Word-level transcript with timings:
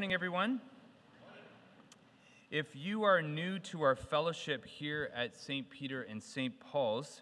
morning, 0.00 0.14
everyone. 0.14 0.62
If 2.50 2.74
you 2.74 3.02
are 3.02 3.20
new 3.20 3.58
to 3.58 3.82
our 3.82 3.94
fellowship 3.94 4.64
here 4.64 5.10
at 5.14 5.36
St. 5.36 5.68
Peter 5.68 6.00
and 6.00 6.22
St. 6.22 6.58
Paul's, 6.58 7.20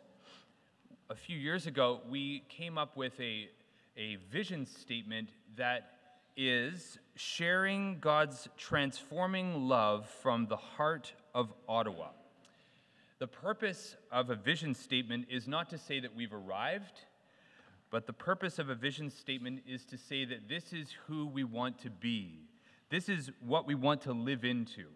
a 1.10 1.16
few 1.16 1.36
years 1.36 1.66
ago 1.66 2.02
we 2.08 2.44
came 2.48 2.78
up 2.78 2.96
with 2.96 3.18
a, 3.18 3.48
a 3.96 4.18
vision 4.30 4.64
statement 4.64 5.30
that 5.56 5.90
is 6.36 7.00
sharing 7.16 7.98
God's 7.98 8.46
transforming 8.56 9.68
love 9.68 10.08
from 10.22 10.46
the 10.46 10.56
heart 10.56 11.12
of 11.34 11.52
Ottawa. 11.68 12.10
The 13.18 13.26
purpose 13.26 13.96
of 14.12 14.30
a 14.30 14.36
vision 14.36 14.72
statement 14.72 15.26
is 15.28 15.48
not 15.48 15.68
to 15.70 15.78
say 15.78 15.98
that 15.98 16.14
we've 16.14 16.32
arrived, 16.32 17.00
but 17.90 18.06
the 18.06 18.12
purpose 18.12 18.60
of 18.60 18.70
a 18.70 18.76
vision 18.76 19.10
statement 19.10 19.62
is 19.66 19.84
to 19.86 19.98
say 19.98 20.24
that 20.26 20.48
this 20.48 20.72
is 20.72 20.94
who 21.08 21.26
we 21.26 21.42
want 21.42 21.80
to 21.80 21.90
be. 21.90 22.47
This 22.90 23.08
is 23.08 23.30
what 23.44 23.66
we 23.66 23.74
want 23.74 24.02
to 24.02 24.12
live 24.12 24.44
into. 24.44 24.86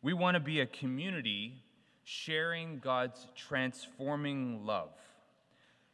We 0.00 0.14
want 0.14 0.34
to 0.34 0.40
be 0.40 0.60
a 0.60 0.66
community 0.66 1.62
sharing 2.04 2.78
God's 2.78 3.26
transforming 3.36 4.64
love. 4.64 4.90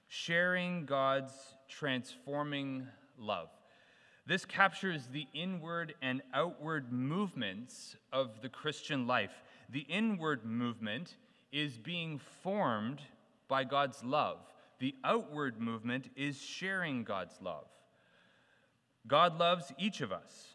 Sharing 0.06 0.86
God's 0.86 1.32
transforming 1.68 2.86
love. 3.18 3.48
This 4.26 4.44
captures 4.44 5.08
the 5.10 5.26
inward 5.34 5.94
and 6.00 6.22
outward 6.32 6.92
movements 6.92 7.96
of 8.12 8.40
the 8.42 8.48
Christian 8.48 9.06
life. 9.06 9.32
The 9.70 9.86
inward 9.88 10.44
movement 10.44 11.16
is 11.50 11.76
being 11.76 12.20
formed 12.42 13.00
by 13.48 13.64
God's 13.64 14.04
love. 14.04 14.38
The 14.78 14.94
outward 15.02 15.60
movement 15.60 16.10
is 16.14 16.40
sharing 16.40 17.04
God's 17.04 17.38
love. 17.40 17.64
God 19.06 19.38
loves 19.38 19.72
each 19.78 20.02
of 20.02 20.12
us. 20.12 20.54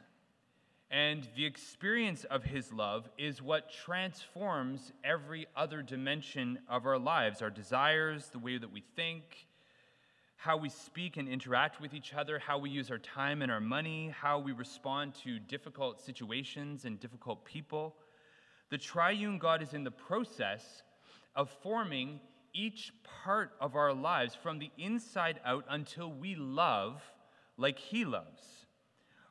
And 0.94 1.28
the 1.36 1.44
experience 1.44 2.24
of 2.26 2.44
his 2.44 2.72
love 2.72 3.10
is 3.18 3.42
what 3.42 3.72
transforms 3.72 4.94
every 5.04 5.48
other 5.56 5.82
dimension 5.82 6.60
of 6.70 6.86
our 6.86 7.00
lives 7.00 7.42
our 7.42 7.50
desires, 7.50 8.30
the 8.32 8.38
way 8.38 8.60
that 8.60 8.72
we 8.72 8.84
think, 8.96 9.48
how 10.38 10.56
we 10.56 10.70
speak 10.70 11.18
and 11.18 11.28
interact 11.28 11.82
with 11.82 11.96
each 11.96 12.14
other, 12.14 12.38
how 12.38 12.60
we 12.60 12.70
use 12.70 12.92
our 12.92 13.00
time 13.00 13.42
and 13.42 13.52
our 13.52 13.60
money, 13.60 14.14
how 14.16 14.38
we 14.38 14.52
respond 14.52 15.16
to 15.24 15.40
difficult 15.40 16.00
situations 16.00 16.86
and 16.86 17.00
difficult 17.00 17.44
people. 17.44 17.96
The 18.70 18.78
triune 18.78 19.40
God 19.40 19.64
is 19.64 19.74
in 19.74 19.84
the 19.84 19.90
process 19.90 20.84
of 21.36 21.50
forming 21.64 22.20
each 22.54 22.94
part 23.24 23.54
of 23.60 23.74
our 23.74 23.96
lives 23.96 24.36
from 24.36 24.60
the 24.60 24.70
inside 24.78 25.40
out 25.44 25.66
until 25.70 26.12
we 26.12 26.36
love 26.36 27.02
like 27.58 27.80
He 27.80 28.06
loves. 28.06 28.63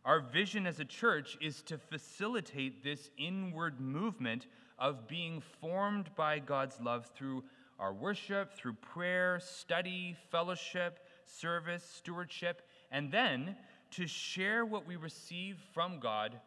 Our 0.05 0.21
vision 0.21 0.67
as 0.67 0.81
a 0.81 0.85
church 0.85 1.39
is 1.41 1.63
to 1.63 1.79
facilitate 1.79 2.83
this 2.83 3.11
inward 3.17 3.81
movement 3.81 4.47
of 4.79 5.07
being 5.07 5.43
formed 5.61 6.11
by 6.17 6.41
God's 6.41 6.81
love 6.81 7.09
through 7.15 7.45
our 7.79 7.93
worship, 7.93 8.53
through 8.53 8.75
prayer, 8.75 9.39
study, 9.41 10.17
fellowship, 10.31 10.99
service, 11.25 11.85
stewardship, 11.85 12.63
and 12.91 13.13
then 13.13 13.57
to 13.93 14.07
share 14.07 14.65
what 14.65 14.87
we 14.87 14.97
receive 14.97 15.57
from 15.73 16.01
God 16.01 16.39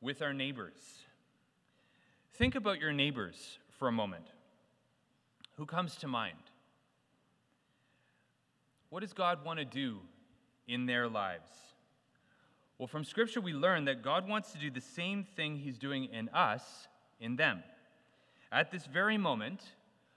with 0.00 0.20
our 0.20 0.32
neighbors. 0.32 0.80
Think 2.34 2.54
about 2.54 2.80
your 2.80 2.92
neighbors 2.92 3.58
for 3.78 3.88
a 3.88 3.92
moment. 3.92 4.26
Who 5.56 5.64
comes 5.64 5.96
to 5.96 6.08
mind? 6.08 6.36
What 8.90 9.00
does 9.00 9.12
God 9.12 9.44
want 9.44 9.58
to 9.58 9.64
do 9.64 9.98
in 10.66 10.86
their 10.86 11.08
lives? 11.08 11.50
Well, 12.78 12.86
from 12.86 13.04
Scripture, 13.04 13.40
we 13.40 13.52
learn 13.52 13.86
that 13.86 14.02
God 14.02 14.28
wants 14.28 14.52
to 14.52 14.58
do 14.58 14.70
the 14.70 14.80
same 14.80 15.24
thing 15.24 15.56
He's 15.56 15.78
doing 15.78 16.04
in 16.12 16.28
us, 16.30 16.88
in 17.20 17.36
them. 17.36 17.62
At 18.52 18.70
this 18.70 18.86
very 18.86 19.16
moment, 19.16 19.62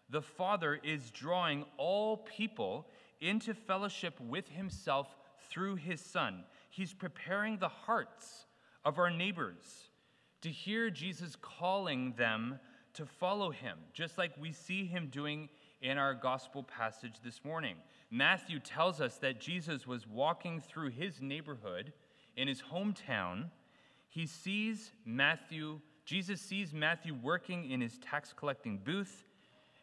the 0.10 0.22
Father 0.22 0.80
is 0.84 1.12
drawing 1.12 1.66
all 1.78 2.18
people 2.18 2.88
into 3.22 3.54
fellowship 3.54 4.20
with 4.20 4.50
Himself 4.50 5.08
through 5.50 5.76
His 5.76 6.02
Son. 6.02 6.44
He's 6.70 6.94
preparing 6.94 7.58
the 7.58 7.70
hearts 7.70 8.46
of 8.84 9.00
our 9.00 9.10
neighbors 9.10 9.90
to 10.42 10.50
hear 10.50 10.90
Jesus 10.90 11.36
calling 11.42 12.14
them 12.18 12.60
to 12.94 13.06
follow 13.06 13.52
him, 13.52 13.78
just 13.94 14.18
like 14.18 14.32
we 14.40 14.52
see 14.52 14.86
him 14.86 15.08
doing 15.08 15.50
in 15.82 15.98
our 15.98 16.14
gospel 16.14 16.64
passage 16.64 17.16
this 17.24 17.44
morning. 17.44 17.76
Matthew 18.12 18.60
tells 18.60 19.00
us 19.00 19.18
that 19.18 19.40
Jesus 19.40 19.86
was 19.86 20.08
walking 20.08 20.60
through 20.60 20.90
his 20.90 21.22
neighborhood 21.22 21.94
in 22.40 22.48
his 22.48 22.64
hometown. 22.74 23.50
He 24.08 24.26
sees 24.26 24.92
Matthew, 25.06 25.82
Jesus 26.06 26.42
sees 26.42 26.74
Matthew 26.74 27.14
working 27.14 27.70
in 27.70 27.82
his 27.82 28.00
tax 28.00 28.34
collecting 28.36 28.78
booth, 28.78 29.26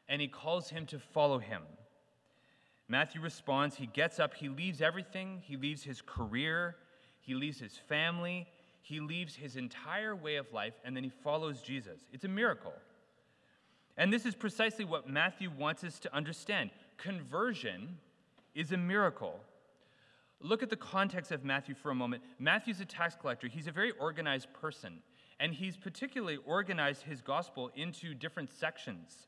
and 0.08 0.20
he 0.20 0.26
calls 0.26 0.70
him 0.70 0.86
to 0.86 0.98
follow 0.98 1.38
him. 1.38 1.62
Matthew 2.88 3.20
responds, 3.20 3.76
he 3.76 3.86
gets 3.86 4.18
up, 4.18 4.34
he 4.34 4.48
leaves 4.48 4.80
everything, 4.80 5.42
he 5.44 5.56
leaves 5.56 5.82
his 5.82 6.00
career, 6.00 6.76
he 7.20 7.34
leaves 7.34 7.60
his 7.60 7.76
family, 7.76 8.46
he 8.80 9.00
leaves 9.00 9.34
his 9.34 9.56
entire 9.56 10.16
way 10.16 10.36
of 10.36 10.50
life, 10.52 10.74
and 10.84 10.96
then 10.96 11.04
he 11.04 11.10
follows 11.10 11.60
Jesus. 11.60 12.00
It's 12.12 12.24
a 12.24 12.28
miracle. 12.28 12.72
And 13.98 14.12
this 14.12 14.24
is 14.24 14.34
precisely 14.34 14.84
what 14.84 15.08
Matthew 15.08 15.50
wants 15.50 15.84
us 15.84 15.98
to 16.00 16.14
understand. 16.14 16.70
Conversion 16.96 17.98
is 18.54 18.72
a 18.72 18.76
miracle. 18.76 19.40
Look 20.40 20.62
at 20.62 20.70
the 20.70 20.76
context 20.76 21.32
of 21.32 21.44
Matthew 21.44 21.74
for 21.74 21.90
a 21.90 21.94
moment. 21.94 22.22
Matthew's 22.38 22.80
a 22.80 22.84
tax 22.84 23.16
collector, 23.18 23.48
he's 23.48 23.66
a 23.66 23.72
very 23.72 23.92
organized 23.92 24.52
person, 24.52 25.00
and 25.40 25.52
he's 25.54 25.76
particularly 25.76 26.38
organized 26.44 27.02
his 27.02 27.20
gospel 27.20 27.70
into 27.74 28.14
different 28.14 28.50
sections. 28.50 29.26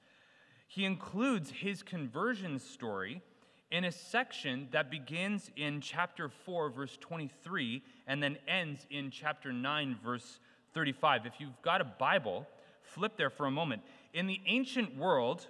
He 0.69 0.85
includes 0.85 1.51
his 1.51 1.83
conversion 1.83 2.59
story 2.59 3.23
in 3.71 3.85
a 3.85 3.93
section 3.93 4.69
that 4.71 4.91
begins 4.91 5.51
in 5.57 5.81
chapter 5.81 6.29
4, 6.29 6.71
verse 6.71 6.97
23, 7.01 7.83
and 8.07 8.23
then 8.23 8.37
ends 8.47 8.87
in 8.91 9.11
chapter 9.11 9.53
9, 9.53 9.97
verse 10.03 10.41
35. 10.75 11.27
If 11.27 11.35
you've 11.39 11.61
got 11.63 11.81
a 11.81 11.85
Bible, 11.85 12.47
flip 12.83 13.17
there 13.17 13.31
for 13.31 13.47
a 13.47 13.51
moment. 13.51 13.83
In 14.15 14.27
the 14.27 14.41
ancient 14.47 14.97
world, 14.97 15.47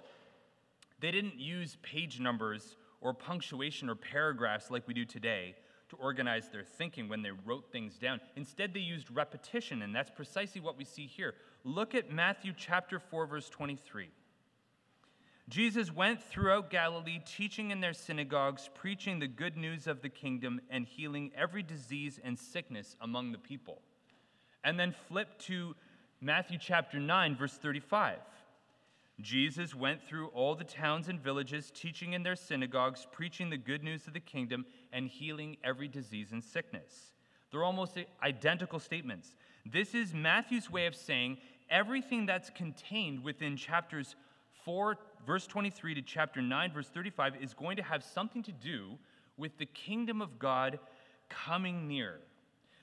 they 0.99 1.11
didn't 1.11 1.39
use 1.39 1.77
page 1.81 2.19
numbers 2.19 2.75
or 3.01 3.13
punctuation 3.13 3.89
or 3.89 3.95
paragraphs 3.95 4.69
like 4.69 4.87
we 4.87 4.93
do 4.93 5.05
today 5.05 5.55
to 5.89 5.95
organize 5.95 6.49
their 6.49 6.63
thinking 6.63 7.09
when 7.09 7.21
they 7.21 7.31
wrote 7.45 7.71
things 7.71 7.97
down. 7.97 8.19
Instead, 8.35 8.73
they 8.73 8.79
used 8.79 9.09
repetition, 9.11 9.81
and 9.81 9.95
that's 9.95 10.09
precisely 10.09 10.61
what 10.61 10.77
we 10.77 10.85
see 10.85 11.07
here. 11.07 11.33
Look 11.63 11.95
at 11.95 12.11
Matthew 12.11 12.53
chapter 12.55 12.99
4, 12.99 13.25
verse 13.25 13.49
23. 13.49 14.09
Jesus 15.49 15.91
went 15.91 16.21
throughout 16.21 16.69
Galilee, 16.69 17.21
teaching 17.25 17.71
in 17.71 17.81
their 17.81 17.93
synagogues, 17.93 18.69
preaching 18.75 19.17
the 19.17 19.27
good 19.27 19.57
news 19.57 19.87
of 19.87 20.01
the 20.03 20.09
kingdom, 20.09 20.61
and 20.69 20.85
healing 20.85 21.31
every 21.35 21.63
disease 21.63 22.19
and 22.23 22.37
sickness 22.37 22.95
among 23.01 23.31
the 23.31 23.39
people. 23.39 23.81
And 24.63 24.79
then 24.79 24.93
flip 25.07 25.39
to 25.39 25.75
Matthew 26.21 26.59
chapter 26.59 26.99
9, 26.99 27.35
verse 27.35 27.53
35. 27.53 28.17
Jesus 29.21 29.75
went 29.75 30.01
through 30.01 30.27
all 30.27 30.55
the 30.55 30.63
towns 30.63 31.09
and 31.09 31.21
villages, 31.21 31.71
teaching 31.75 32.13
in 32.13 32.23
their 32.23 32.35
synagogues, 32.35 33.05
preaching 33.11 33.49
the 33.49 33.57
good 33.57 33.83
news 33.83 34.07
of 34.07 34.13
the 34.13 34.19
kingdom, 34.19 34.65
and 34.93 35.07
healing 35.07 35.57
every 35.63 35.87
disease 35.87 36.31
and 36.31 36.43
sickness. 36.43 37.13
They're 37.51 37.63
almost 37.63 37.97
identical 38.23 38.79
statements. 38.79 39.35
This 39.65 39.93
is 39.93 40.13
Matthew's 40.13 40.69
way 40.71 40.85
of 40.85 40.95
saying 40.95 41.37
everything 41.69 42.25
that's 42.25 42.49
contained 42.49 43.23
within 43.23 43.57
chapters 43.57 44.15
4, 44.63 44.97
verse 45.25 45.47
23 45.47 45.95
to 45.95 46.01
chapter 46.01 46.41
9, 46.41 46.71
verse 46.71 46.87
35 46.87 47.41
is 47.41 47.53
going 47.53 47.77
to 47.77 47.83
have 47.83 48.03
something 48.03 48.43
to 48.43 48.51
do 48.51 48.97
with 49.37 49.57
the 49.57 49.65
kingdom 49.65 50.21
of 50.21 50.39
God 50.39 50.79
coming 51.27 51.87
near. 51.87 52.19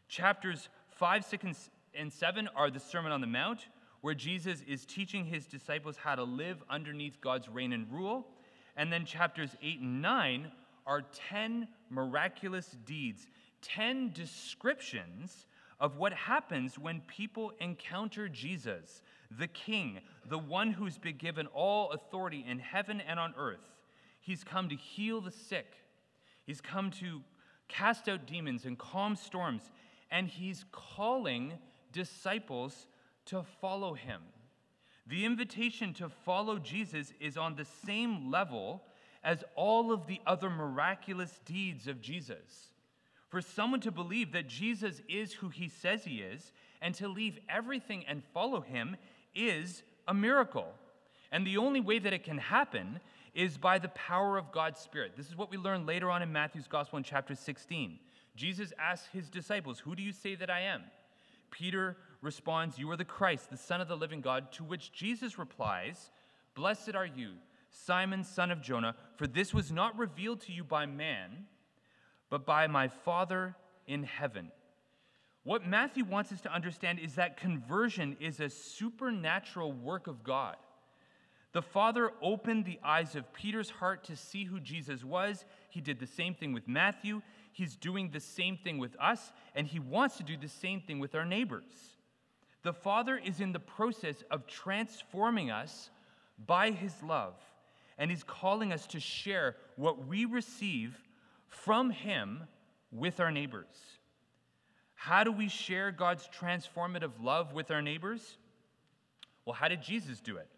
Chapters 0.09 0.69
5, 0.91 1.25
6, 1.25 1.71
and 1.95 2.13
7 2.13 2.49
are 2.55 2.71
the 2.71 2.81
Sermon 2.81 3.13
on 3.13 3.21
the 3.21 3.27
Mount 3.27 3.66
where 4.07 4.15
Jesus 4.15 4.63
is 4.69 4.87
teaching 4.87 5.25
his 5.25 5.47
disciples 5.47 5.97
how 5.97 6.15
to 6.15 6.23
live 6.23 6.63
underneath 6.71 7.21
God's 7.21 7.49
reign 7.49 7.73
and 7.73 7.91
rule. 7.93 8.25
And 8.77 8.93
then 8.93 9.05
chapters 9.05 9.57
8 9.61 9.81
and 9.81 10.01
9 10.01 10.53
are 10.87 11.03
10 11.29 11.67
miraculous 11.91 12.77
deeds, 12.85 13.27
10 13.63 14.13
descriptions 14.13 15.47
of 15.81 15.97
what 15.97 16.13
happens 16.13 16.79
when 16.79 17.01
people 17.09 17.51
encounter 17.59 18.29
Jesus, 18.29 19.03
the 19.37 19.49
King, 19.49 19.99
the 20.29 20.39
one 20.39 20.71
who's 20.71 20.99
been 20.99 21.17
given 21.17 21.49
all 21.49 21.91
authority 21.91 22.45
in 22.49 22.61
heaven 22.61 23.01
and 23.09 23.19
on 23.19 23.35
earth. 23.37 23.75
He's 24.21 24.45
come 24.45 24.69
to 24.69 24.77
heal 24.77 25.21
the 25.21 25.33
sick, 25.33 25.73
he's 26.45 26.61
come 26.61 26.93
to 27.01 27.23
cast 27.67 28.09
out 28.09 28.25
demons 28.25 28.67
and 28.67 28.79
calm 28.79 29.17
storms, 29.17 29.73
and 30.13 30.29
he's 30.29 30.65
calling 30.71 31.55
disciples 31.91 32.87
to 33.27 33.45
follow 33.61 33.95
him. 33.95 34.21
The 35.07 35.25
invitation 35.25 35.95
to 35.95 36.09
follow 36.09 36.59
Jesus 36.59 37.13
is 37.21 37.37
on 37.37 37.55
the 37.55 37.67
same 37.87 38.31
level 38.31 38.83
as 39.23 39.45
all 39.55 39.93
of 39.93 40.07
the 40.07 40.21
other 40.27 40.51
miraculous 40.51 41.41
deeds 41.45 41.87
of 41.87 42.01
Jesus. 42.01 42.73
For 43.28 43.41
someone 43.41 43.81
to 43.81 43.91
believe 43.91 44.33
that 44.33 44.49
Jesus 44.49 45.03
is 45.09 45.33
who 45.33 45.49
he 45.49 45.69
says 45.69 46.05
he 46.05 46.19
is 46.19 46.53
and 46.81 46.95
to 46.97 47.09
leave 47.09 47.39
everything 47.49 48.05
and 48.07 48.23
follow 48.33 48.61
him 48.61 48.97
is 49.34 49.83
a 50.09 50.15
miracle. 50.15 50.69
And 51.33 51.47
the 51.47 51.57
only 51.57 51.81
way 51.81 51.99
that 51.99 52.13
it 52.13 52.25
can 52.25 52.39
happen 52.39 53.01
is 53.34 53.59
by 53.59 53.79
the 53.79 53.89
power 53.89 54.39
of 54.39 54.53
God's 54.53 54.81
Spirit. 54.81 55.13
This 55.17 55.29
is 55.29 55.37
what 55.37 55.51
we 55.51 55.57
learn 55.57 55.87
later 55.87 56.11
on 56.11 56.22
in 56.22 56.33
Matthew's 56.33 56.69
Gospel 56.69 56.97
in 56.97 57.05
chapter 57.05 57.34
16. 57.34 57.99
Jesus 58.37 58.72
asks 58.79 59.09
his 59.13 59.29
disciples, 59.29 59.81
Who 59.81 59.95
do 59.95 60.03
you 60.03 60.13
say 60.13 60.34
that 60.37 60.51
I 60.51 60.61
am? 60.61 60.83
Peter 61.51 61.97
responds, 62.21 62.78
You 62.78 62.91
are 62.91 62.97
the 62.97 63.04
Christ, 63.04 63.51
the 63.51 63.57
Son 63.57 63.80
of 63.80 63.89
the 63.89 63.97
living 63.97 64.21
God, 64.21 64.53
to 64.53 64.65
which 64.65 64.92
Jesus 64.92 65.39
replies, 65.39 66.10
Blessed 66.54 66.95
are 66.95 67.07
you, 67.07 67.33
Simon, 67.71 68.24
son 68.24 68.51
of 68.51 68.63
Jonah, 68.63 68.97
for 69.16 69.27
this 69.27 69.53
was 69.53 69.71
not 69.71 69.98
revealed 69.98 70.41
to 70.42 70.53
you 70.53 70.65
by 70.65 70.86
man, 70.86 71.47
but 72.30 72.47
by 72.47 72.66
my 72.66 72.89
Father 72.89 73.54
in 73.86 74.04
heaven. 74.04 74.51
What 75.45 75.66
Matthew 75.66 76.04
wants 76.04 76.33
us 76.33 76.41
to 76.41 76.53
understand 76.53 76.98
is 76.98 77.15
that 77.15 77.36
conversion 77.36 78.16
is 78.19 78.41
a 78.41 78.51
supernatural 78.51 79.72
work 79.72 80.07
of 80.09 80.24
God. 80.24 80.57
The 81.53 81.62
Father 81.62 82.10
opened 82.21 82.65
the 82.65 82.80
eyes 82.84 83.15
of 83.15 83.33
Peter's 83.33 83.71
heart 83.71 84.04
to 84.04 84.16
see 84.16 84.45
who 84.45 84.60
Jesus 84.60 85.04
was. 85.04 85.45
He 85.71 85.80
did 85.80 86.01
the 86.01 86.07
same 86.07 86.34
thing 86.34 86.53
with 86.53 86.66
Matthew. 86.66 87.22
He's 87.53 87.77
doing 87.77 88.10
the 88.10 88.21
same 88.21 88.59
thing 88.59 88.78
with 88.78 88.97
us, 89.01 89.33
and 89.54 89.66
He 89.66 89.78
wants 89.78 90.16
to 90.19 90.22
do 90.22 90.36
the 90.36 90.48
same 90.48 90.80
thing 90.80 90.98
with 90.98 91.15
our 91.15 91.24
neighbors. 91.24 91.96
The 92.66 92.72
Father 92.72 93.16
is 93.16 93.39
in 93.39 93.53
the 93.53 93.60
process 93.60 94.24
of 94.28 94.48
transforming 94.48 95.53
us 95.53 95.89
by 96.48 96.72
His 96.72 96.92
love, 97.01 97.34
and 97.97 98.10
He's 98.10 98.24
calling 98.24 98.72
us 98.72 98.89
to 98.89 98.98
share 98.98 99.54
what 99.77 100.09
we 100.09 100.24
receive 100.24 101.01
from 101.47 101.91
Him 101.91 102.42
with 102.91 103.21
our 103.21 103.30
neighbors. 103.30 103.68
How 104.97 105.22
do 105.22 105.30
we 105.30 105.47
share 105.47 105.92
God's 105.92 106.28
transformative 106.36 107.13
love 107.22 107.53
with 107.53 107.71
our 107.71 107.83
neighbors? 107.83 108.36
Well, 109.45 109.54
how 109.54 109.69
did 109.69 109.80
Jesus 109.80 110.19
do 110.19 110.36
it? 110.39 110.48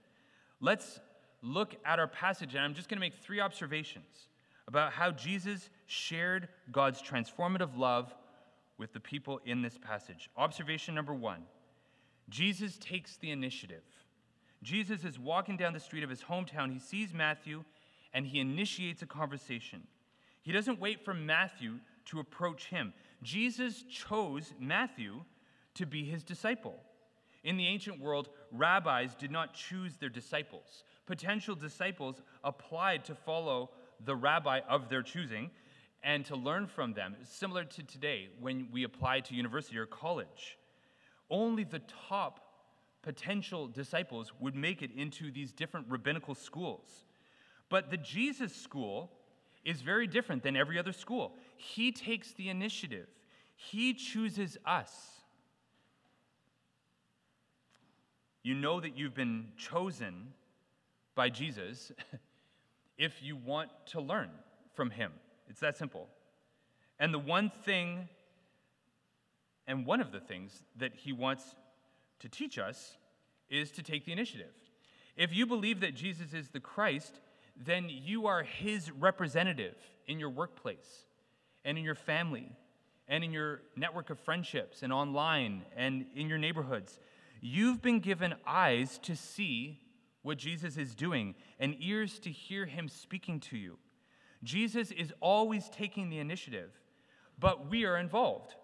Let's 0.62 1.00
look 1.42 1.76
at 1.84 1.98
our 1.98 2.08
passage, 2.08 2.54
and 2.54 2.64
I'm 2.64 2.72
just 2.72 2.88
going 2.88 2.96
to 2.96 3.04
make 3.04 3.16
three 3.16 3.40
observations 3.40 4.28
about 4.66 4.92
how 4.92 5.10
Jesus 5.10 5.68
shared 5.84 6.48
God's 6.72 7.02
transformative 7.02 7.76
love 7.76 8.14
with 8.78 8.94
the 8.94 9.00
people 9.00 9.42
in 9.44 9.60
this 9.60 9.76
passage. 9.76 10.30
Observation 10.38 10.94
number 10.94 11.12
one 11.12 11.42
Jesus 12.28 12.76
takes 12.78 13.16
the 13.16 13.30
initiative. 13.30 13.82
Jesus 14.62 15.04
is 15.04 15.18
walking 15.18 15.56
down 15.56 15.72
the 15.72 15.80
street 15.80 16.04
of 16.04 16.10
his 16.10 16.22
hometown. 16.22 16.72
He 16.72 16.78
sees 16.78 17.14
Matthew 17.14 17.64
and 18.12 18.26
he 18.26 18.40
initiates 18.40 19.02
a 19.02 19.06
conversation. 19.06 19.86
He 20.42 20.52
doesn't 20.52 20.80
wait 20.80 21.04
for 21.04 21.14
Matthew 21.14 21.78
to 22.06 22.20
approach 22.20 22.66
him. 22.66 22.92
Jesus 23.22 23.82
chose 23.82 24.52
Matthew 24.58 25.22
to 25.74 25.86
be 25.86 26.04
his 26.04 26.22
disciple. 26.22 26.76
In 27.44 27.56
the 27.56 27.66
ancient 27.66 28.00
world, 28.00 28.28
rabbis 28.52 29.14
did 29.14 29.30
not 29.30 29.54
choose 29.54 29.96
their 29.96 30.08
disciples. 30.08 30.84
Potential 31.06 31.54
disciples 31.54 32.22
applied 32.42 33.04
to 33.04 33.14
follow 33.14 33.70
the 34.04 34.16
rabbi 34.16 34.60
of 34.68 34.88
their 34.88 35.02
choosing 35.02 35.50
and 36.02 36.24
to 36.26 36.36
learn 36.36 36.66
from 36.66 36.92
them, 36.94 37.16
similar 37.24 37.64
to 37.64 37.82
today 37.82 38.28
when 38.40 38.68
we 38.72 38.84
apply 38.84 39.20
to 39.20 39.34
university 39.34 39.78
or 39.78 39.86
college. 39.86 40.56
Only 41.30 41.64
the 41.64 41.82
top 42.08 42.40
potential 43.02 43.68
disciples 43.68 44.32
would 44.40 44.54
make 44.54 44.82
it 44.82 44.90
into 44.94 45.30
these 45.30 45.52
different 45.52 45.86
rabbinical 45.88 46.34
schools. 46.34 47.04
But 47.68 47.90
the 47.90 47.96
Jesus 47.96 48.54
school 48.54 49.10
is 49.64 49.82
very 49.82 50.06
different 50.06 50.42
than 50.42 50.56
every 50.56 50.78
other 50.78 50.92
school. 50.92 51.34
He 51.56 51.92
takes 51.92 52.32
the 52.32 52.48
initiative, 52.48 53.06
He 53.54 53.94
chooses 53.94 54.56
us. 54.64 54.90
You 58.42 58.54
know 58.54 58.80
that 58.80 58.96
you've 58.96 59.14
been 59.14 59.48
chosen 59.58 60.32
by 61.14 61.28
Jesus 61.28 61.92
if 62.98 63.22
you 63.22 63.36
want 63.36 63.70
to 63.86 64.00
learn 64.00 64.30
from 64.74 64.90
Him. 64.90 65.12
It's 65.50 65.60
that 65.60 65.76
simple. 65.76 66.08
And 66.98 67.12
the 67.12 67.18
one 67.18 67.50
thing, 67.64 68.08
and 69.68 69.86
one 69.86 70.00
of 70.00 70.10
the 70.10 70.18
things 70.18 70.64
that 70.76 70.94
He 70.96 71.12
wants 71.12 71.54
to 72.18 72.28
teach 72.28 72.58
us 72.58 72.96
is 73.48 73.70
to 73.72 73.82
take 73.82 74.04
the 74.04 74.12
initiative. 74.12 74.52
If 75.16 75.34
you 75.34 75.46
believe 75.46 75.80
that 75.80 75.94
Jesus 75.94 76.32
is 76.32 76.48
the 76.48 76.60
Christ, 76.60 77.20
then 77.56 77.88
you 77.88 78.26
are 78.26 78.42
his 78.42 78.90
representative 78.90 79.74
in 80.06 80.20
your 80.20 80.30
workplace 80.30 81.04
and 81.64 81.76
in 81.76 81.84
your 81.84 81.94
family 81.94 82.52
and 83.08 83.24
in 83.24 83.32
your 83.32 83.62
network 83.76 84.10
of 84.10 84.20
friendships 84.20 84.82
and 84.82 84.92
online 84.92 85.64
and 85.76 86.06
in 86.14 86.28
your 86.28 86.38
neighborhoods. 86.38 87.00
You've 87.40 87.82
been 87.82 88.00
given 88.00 88.34
eyes 88.46 88.98
to 89.02 89.16
see 89.16 89.80
what 90.22 90.38
Jesus 90.38 90.76
is 90.76 90.94
doing 90.94 91.34
and 91.58 91.74
ears 91.80 92.18
to 92.20 92.30
hear 92.30 92.66
him 92.66 92.88
speaking 92.88 93.40
to 93.40 93.56
you. 93.56 93.78
Jesus 94.44 94.92
is 94.92 95.12
always 95.20 95.68
taking 95.68 96.10
the 96.10 96.18
initiative, 96.18 96.70
but 97.38 97.68
we 97.68 97.84
are 97.84 97.96
involved. 97.96 98.54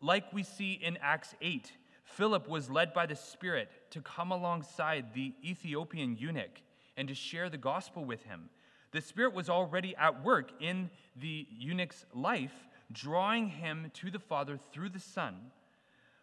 Like 0.00 0.32
we 0.32 0.42
see 0.42 0.72
in 0.72 0.96
Acts 1.02 1.34
8, 1.40 1.72
Philip 2.04 2.48
was 2.48 2.70
led 2.70 2.92
by 2.92 3.06
the 3.06 3.16
Spirit 3.16 3.68
to 3.90 4.00
come 4.00 4.32
alongside 4.32 5.14
the 5.14 5.34
Ethiopian 5.44 6.16
eunuch 6.16 6.62
and 6.96 7.08
to 7.08 7.14
share 7.14 7.50
the 7.50 7.58
gospel 7.58 8.04
with 8.04 8.22
him. 8.24 8.48
The 8.92 9.00
Spirit 9.00 9.34
was 9.34 9.50
already 9.50 9.94
at 9.96 10.24
work 10.24 10.50
in 10.60 10.90
the 11.16 11.46
eunuch's 11.50 12.06
life, 12.14 12.54
drawing 12.90 13.48
him 13.48 13.90
to 13.94 14.10
the 14.10 14.18
Father 14.18 14.58
through 14.72 14.90
the 14.90 15.00
Son. 15.00 15.36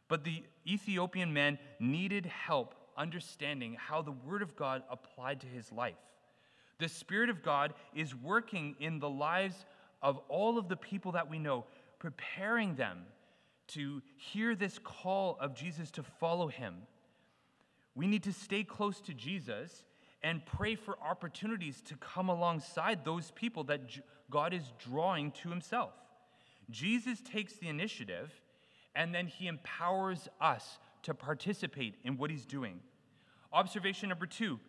But 0.07 0.23
the 0.23 0.43
Ethiopian 0.67 1.33
man 1.33 1.59
needed 1.79 2.25
help 2.25 2.75
understanding 2.97 3.75
how 3.77 4.01
the 4.01 4.11
Word 4.11 4.41
of 4.41 4.55
God 4.55 4.83
applied 4.89 5.41
to 5.41 5.47
his 5.47 5.71
life. 5.71 5.95
The 6.79 6.89
Spirit 6.89 7.29
of 7.29 7.43
God 7.43 7.73
is 7.93 8.15
working 8.15 8.75
in 8.79 8.99
the 8.99 9.09
lives 9.09 9.65
of 10.01 10.19
all 10.27 10.57
of 10.57 10.67
the 10.67 10.75
people 10.75 11.13
that 11.13 11.29
we 11.29 11.39
know, 11.39 11.65
preparing 11.99 12.75
them 12.75 13.05
to 13.67 14.01
hear 14.17 14.55
this 14.55 14.79
call 14.79 15.37
of 15.39 15.55
Jesus 15.55 15.91
to 15.91 16.03
follow 16.03 16.47
him. 16.47 16.75
We 17.95 18.07
need 18.07 18.23
to 18.23 18.33
stay 18.33 18.63
close 18.63 18.99
to 19.01 19.13
Jesus 19.13 19.83
and 20.21 20.45
pray 20.45 20.75
for 20.75 20.97
opportunities 21.01 21.81
to 21.83 21.95
come 21.97 22.29
alongside 22.29 23.05
those 23.05 23.31
people 23.31 23.63
that 23.65 23.81
God 24.29 24.53
is 24.53 24.63
drawing 24.89 25.31
to 25.31 25.49
himself. 25.49 25.93
Jesus 26.69 27.21
takes 27.21 27.53
the 27.53 27.67
initiative 27.67 28.31
and 28.95 29.13
then 29.13 29.27
he 29.27 29.47
empowers 29.47 30.27
us 30.41 30.79
to 31.03 31.13
participate 31.13 31.95
in 32.03 32.17
what 32.17 32.31
he's 32.31 32.45
doing. 32.45 32.79
Observation 33.53 34.09
number 34.09 34.25
two 34.25 34.59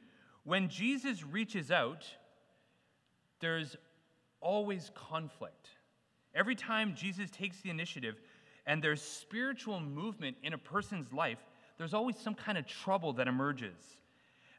when 0.44 0.68
Jesus 0.68 1.25
reaches 1.25 1.73
out, 1.73 2.06
there's 3.40 3.76
always 4.40 4.92
conflict. 4.94 5.71
Every 6.37 6.54
time 6.54 6.94
Jesus 6.94 7.30
takes 7.30 7.61
the 7.62 7.71
initiative, 7.71 8.21
and 8.66 8.82
there's 8.82 9.02
spiritual 9.02 9.80
movement 9.80 10.37
in 10.42 10.52
a 10.52 10.58
person's 10.58 11.12
life, 11.12 11.38
there's 11.78 11.94
always 11.94 12.16
some 12.16 12.35
kind 12.35 12.58
of 12.58 12.66
trouble 12.66 13.12
that 13.14 13.28
emerges. 13.28 13.99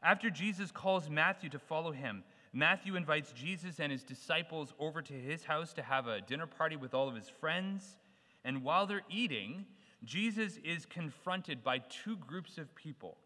After 0.02 0.30
Jesus 0.30 0.70
calls 0.70 1.10
Matthew 1.10 1.50
to 1.50 1.58
follow 1.58 1.92
him, 1.92 2.22
Matthew 2.52 2.96
invites 2.96 3.32
Jesus 3.32 3.80
and 3.80 3.92
his 3.92 4.02
disciples 4.02 4.72
over 4.78 5.02
to 5.02 5.12
his 5.12 5.44
house 5.44 5.72
to 5.74 5.82
have 5.82 6.06
a 6.06 6.20
dinner 6.20 6.46
party 6.46 6.76
with 6.76 6.94
all 6.94 7.08
of 7.08 7.14
his 7.14 7.28
friends. 7.28 7.96
And 8.44 8.62
while 8.62 8.86
they're 8.86 9.02
eating, 9.10 9.66
Jesus 10.04 10.58
is 10.64 10.86
confronted 10.86 11.62
by 11.62 11.78
two 11.78 12.16
groups 12.16 12.58
of 12.58 12.74
people 12.74 13.18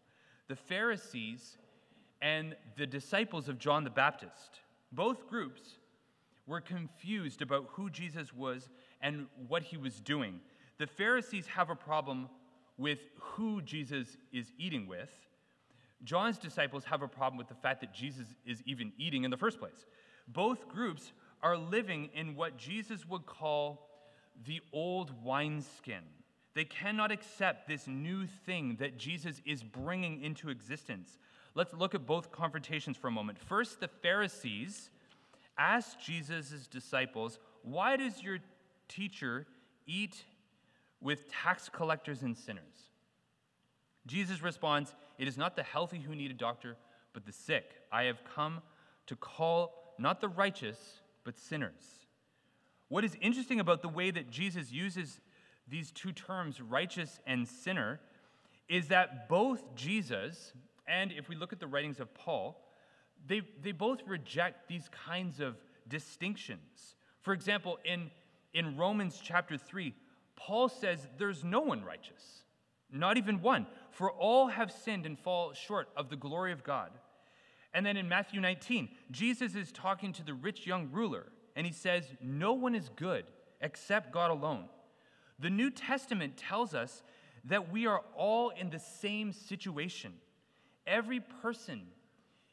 the 0.49 0.55
Pharisees 0.55 1.57
and 2.21 2.55
the 2.75 2.85
disciples 2.85 3.47
of 3.47 3.57
John 3.57 3.83
the 3.83 3.89
Baptist. 3.89 4.59
Both 4.91 5.27
groups 5.27 5.61
were 6.45 6.61
confused 6.61 7.41
about 7.41 7.69
who 7.71 7.89
Jesus 7.89 8.33
was 8.33 8.69
and 9.01 9.27
what 9.47 9.63
he 9.63 9.77
was 9.77 9.99
doing. 10.01 10.39
The 10.83 10.87
Pharisees 10.87 11.47
have 11.47 11.69
a 11.69 11.77
problem 11.77 12.27
with 12.77 12.99
who 13.17 13.61
Jesus 13.61 14.17
is 14.33 14.51
eating 14.57 14.85
with. 14.85 15.09
John's 16.03 16.37
disciples 16.37 16.83
have 16.83 17.01
a 17.01 17.07
problem 17.07 17.37
with 17.37 17.47
the 17.47 17.55
fact 17.55 17.79
that 17.79 17.93
Jesus 17.93 18.27
is 18.45 18.61
even 18.65 18.91
eating 18.97 19.23
in 19.23 19.31
the 19.31 19.37
first 19.37 19.59
place. 19.59 19.85
Both 20.27 20.67
groups 20.67 21.13
are 21.41 21.55
living 21.55 22.09
in 22.13 22.35
what 22.35 22.57
Jesus 22.57 23.07
would 23.07 23.25
call 23.25 23.87
the 24.45 24.59
old 24.73 25.13
wineskin. 25.23 26.03
They 26.53 26.65
cannot 26.65 27.13
accept 27.13 27.65
this 27.65 27.87
new 27.87 28.27
thing 28.45 28.75
that 28.81 28.97
Jesus 28.97 29.41
is 29.45 29.63
bringing 29.63 30.21
into 30.21 30.49
existence. 30.49 31.17
Let's 31.55 31.73
look 31.73 31.95
at 31.95 32.05
both 32.05 32.29
confrontations 32.29 32.97
for 32.97 33.07
a 33.07 33.11
moment. 33.11 33.39
First, 33.39 33.79
the 33.79 33.87
Pharisees 33.87 34.89
asked 35.57 36.01
Jesus' 36.05 36.67
disciples, 36.67 37.39
Why 37.61 37.95
does 37.95 38.21
your 38.21 38.39
teacher 38.89 39.47
eat 39.87 40.25
with 41.03 41.29
tax 41.31 41.69
collectors 41.69 42.21
and 42.21 42.35
sinners. 42.37 42.89
Jesus 44.07 44.41
responds, 44.41 44.95
It 45.17 45.27
is 45.27 45.37
not 45.37 45.55
the 45.55 45.63
healthy 45.63 45.99
who 45.99 46.15
need 46.15 46.31
a 46.31 46.35
doctor, 46.35 46.77
but 47.13 47.25
the 47.25 47.31
sick. 47.31 47.65
I 47.91 48.03
have 48.03 48.23
come 48.35 48.61
to 49.07 49.15
call 49.15 49.93
not 49.99 50.21
the 50.21 50.29
righteous, 50.29 50.77
but 51.23 51.37
sinners. 51.37 52.07
What 52.89 53.03
is 53.03 53.15
interesting 53.21 53.59
about 53.59 53.81
the 53.81 53.89
way 53.89 54.11
that 54.11 54.29
Jesus 54.29 54.71
uses 54.71 55.19
these 55.67 55.91
two 55.91 56.11
terms, 56.11 56.61
righteous 56.61 57.19
and 57.25 57.47
sinner, 57.47 57.99
is 58.67 58.87
that 58.87 59.29
both 59.29 59.75
Jesus 59.75 60.53
and 60.87 61.11
if 61.11 61.29
we 61.29 61.35
look 61.35 61.53
at 61.53 61.59
the 61.59 61.67
writings 61.67 61.99
of 61.99 62.13
Paul, 62.13 62.61
they, 63.25 63.41
they 63.61 63.71
both 63.71 63.99
reject 64.05 64.67
these 64.67 64.89
kinds 65.05 65.39
of 65.39 65.55
distinctions. 65.87 66.95
For 67.21 67.33
example, 67.33 67.79
in, 67.85 68.11
in 68.53 68.77
Romans 68.77 69.19
chapter 69.23 69.57
3, 69.57 69.93
Paul 70.35 70.69
says 70.69 71.07
there's 71.17 71.43
no 71.43 71.61
one 71.61 71.83
righteous, 71.83 72.43
not 72.91 73.17
even 73.17 73.41
one, 73.41 73.67
for 73.91 74.11
all 74.11 74.47
have 74.47 74.71
sinned 74.71 75.05
and 75.05 75.17
fall 75.17 75.53
short 75.53 75.89
of 75.95 76.09
the 76.09 76.15
glory 76.15 76.51
of 76.51 76.63
God. 76.63 76.91
And 77.73 77.85
then 77.85 77.97
in 77.97 78.07
Matthew 78.07 78.39
19, 78.39 78.89
Jesus 79.11 79.55
is 79.55 79.71
talking 79.71 80.13
to 80.13 80.23
the 80.23 80.33
rich 80.33 80.67
young 80.67 80.89
ruler, 80.91 81.27
and 81.55 81.65
he 81.65 81.73
says, 81.73 82.05
No 82.21 82.53
one 82.53 82.75
is 82.75 82.89
good 82.95 83.25
except 83.61 84.11
God 84.11 84.31
alone. 84.31 84.65
The 85.39 85.49
New 85.49 85.71
Testament 85.71 86.37
tells 86.37 86.73
us 86.73 87.03
that 87.45 87.71
we 87.71 87.87
are 87.87 88.01
all 88.15 88.49
in 88.49 88.69
the 88.69 88.79
same 88.79 89.31
situation. 89.31 90.13
Every 90.85 91.19
person 91.41 91.81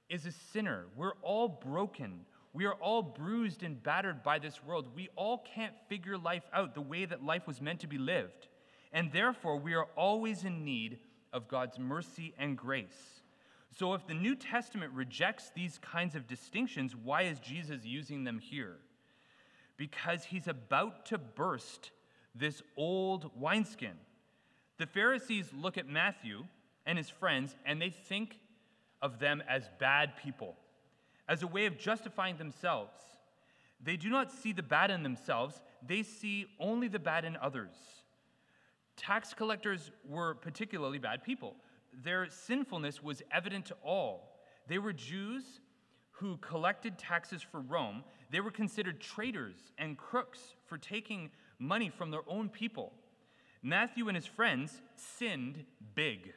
is 0.08 0.26
a 0.26 0.32
sinner. 0.32 0.87
We're 0.96 1.14
all 1.22 1.49
broken. 1.49 2.20
We 2.52 2.66
are 2.66 2.75
all 2.75 3.02
bruised 3.02 3.62
and 3.62 3.80
battered 3.83 4.23
by 4.23 4.38
this 4.38 4.62
world. 4.64 4.88
We 4.95 5.09
all 5.14 5.45
can't 5.54 5.75
figure 5.88 6.19
life 6.19 6.42
out 6.52 6.75
the 6.75 6.80
way 6.80 7.04
that 7.04 7.25
life 7.25 7.47
was 7.47 7.61
meant 7.61 7.80
to 7.80 7.87
be 7.87 7.99
lived. 7.99 8.49
And 8.92 9.12
therefore, 9.12 9.57
we 9.57 9.75
are 9.75 9.87
always 9.97 10.45
in 10.45 10.64
need 10.64 10.99
of 11.33 11.47
God's 11.47 11.78
mercy 11.78 12.35
and 12.38 12.57
grace. 12.57 13.23
So, 13.78 13.95
if 13.95 14.04
the 14.07 14.14
New 14.14 14.35
Testament 14.35 14.92
rejects 14.95 15.52
these 15.54 15.78
kinds 15.78 16.16
of 16.16 16.26
distinctions, 16.26 16.97
why 16.97 17.23
is 17.23 17.38
Jesus 17.38 17.85
using 17.85 18.25
them 18.25 18.40
here? 18.40 18.78
Because 19.76 20.25
he's 20.25 20.49
about 20.49 21.07
to 21.07 21.19
burst 21.19 21.92
this 22.35 22.62
old 22.76 23.30
wineskin. 23.38 23.95
The 24.78 24.87
Pharisees 24.87 25.50
look 25.54 25.78
at 25.78 25.87
Matthew 25.87 26.45
and 26.85 26.99
his 26.99 27.09
friends, 27.09 27.54
and 27.64 27.80
they 27.80 27.90
think 27.90 28.38
of 29.00 29.19
them 29.21 29.42
as 29.49 29.71
bad 29.78 30.14
people, 30.23 30.57
as 31.30 31.44
a 31.44 31.46
way 31.46 31.66
of 31.66 31.78
justifying 31.78 32.37
themselves. 32.37 32.92
They 33.80 33.96
do 33.96 34.10
not 34.10 34.32
see 34.32 34.52
the 34.52 34.64
bad 34.64 34.90
in 34.90 35.04
themselves, 35.04 35.62
they 35.87 36.02
see 36.02 36.46
only 36.58 36.88
the 36.88 36.99
bad 36.99 37.25
in 37.25 37.37
others. 37.37 37.72
Tax 38.96 39.32
collectors 39.32 39.92
were 40.06 40.34
particularly 40.34 40.99
bad 40.99 41.22
people. 41.22 41.54
Their 42.04 42.28
sinfulness 42.28 43.02
was 43.02 43.22
evident 43.32 43.64
to 43.66 43.76
all. 43.82 44.40
They 44.68 44.78
were 44.78 44.92
Jews 44.92 45.60
who 46.10 46.37
collected 46.38 46.99
taxes 46.99 47.40
for 47.40 47.60
Rome. 47.60 48.04
They 48.30 48.40
were 48.40 48.50
considered 48.50 49.00
traitors 49.00 49.56
and 49.78 49.96
crooks 49.96 50.40
for 50.66 50.76
taking 50.76 51.30
money 51.58 51.88
from 51.88 52.10
their 52.10 52.28
own 52.28 52.50
people. 52.50 52.92
Matthew 53.62 54.08
and 54.08 54.16
his 54.16 54.26
friends 54.26 54.82
sinned 54.96 55.64
big. 55.94 56.34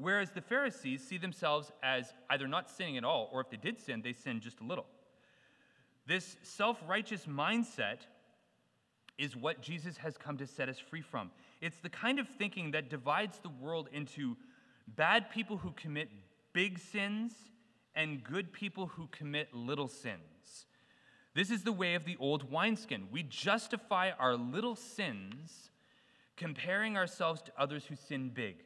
Whereas 0.00 0.30
the 0.30 0.40
Pharisees 0.40 1.06
see 1.06 1.18
themselves 1.18 1.70
as 1.82 2.14
either 2.30 2.48
not 2.48 2.70
sinning 2.70 2.96
at 2.96 3.04
all, 3.04 3.28
or 3.32 3.42
if 3.42 3.50
they 3.50 3.58
did 3.58 3.78
sin, 3.78 4.00
they 4.00 4.14
sinned 4.14 4.40
just 4.40 4.60
a 4.60 4.64
little. 4.64 4.86
This 6.06 6.38
self 6.42 6.78
righteous 6.88 7.26
mindset 7.26 7.98
is 9.18 9.36
what 9.36 9.60
Jesus 9.60 9.98
has 9.98 10.16
come 10.16 10.38
to 10.38 10.46
set 10.46 10.70
us 10.70 10.78
free 10.78 11.02
from. 11.02 11.30
It's 11.60 11.78
the 11.80 11.90
kind 11.90 12.18
of 12.18 12.26
thinking 12.26 12.70
that 12.70 12.88
divides 12.88 13.40
the 13.40 13.50
world 13.50 13.90
into 13.92 14.38
bad 14.88 15.30
people 15.30 15.58
who 15.58 15.72
commit 15.72 16.08
big 16.54 16.78
sins 16.78 17.34
and 17.94 18.24
good 18.24 18.54
people 18.54 18.86
who 18.86 19.06
commit 19.08 19.52
little 19.52 19.88
sins. 19.88 20.64
This 21.34 21.50
is 21.50 21.62
the 21.62 21.72
way 21.72 21.94
of 21.94 22.06
the 22.06 22.16
old 22.18 22.50
wineskin. 22.50 23.08
We 23.12 23.22
justify 23.22 24.12
our 24.18 24.34
little 24.34 24.76
sins 24.76 25.70
comparing 26.38 26.96
ourselves 26.96 27.42
to 27.42 27.52
others 27.58 27.84
who 27.84 27.96
sin 27.96 28.30
big. 28.30 28.56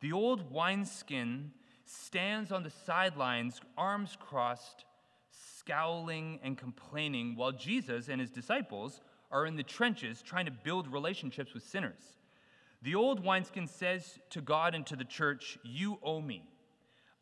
The 0.00 0.12
old 0.12 0.52
wineskin 0.52 1.52
stands 1.84 2.52
on 2.52 2.62
the 2.62 2.70
sidelines, 2.70 3.60
arms 3.76 4.16
crossed, 4.20 4.84
scowling 5.30 6.38
and 6.42 6.56
complaining, 6.56 7.34
while 7.36 7.52
Jesus 7.52 8.08
and 8.08 8.20
his 8.20 8.30
disciples 8.30 9.00
are 9.30 9.46
in 9.46 9.56
the 9.56 9.62
trenches 9.62 10.22
trying 10.22 10.46
to 10.46 10.50
build 10.50 10.92
relationships 10.92 11.54
with 11.54 11.62
sinners. 11.62 12.18
The 12.82 12.94
old 12.94 13.24
wineskin 13.24 13.66
says 13.66 14.18
to 14.30 14.40
God 14.40 14.74
and 14.74 14.86
to 14.86 14.96
the 14.96 15.04
church, 15.04 15.58
You 15.64 15.98
owe 16.02 16.20
me. 16.20 16.42